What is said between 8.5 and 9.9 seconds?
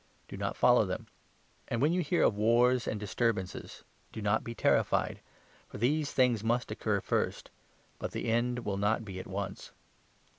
will not be at once."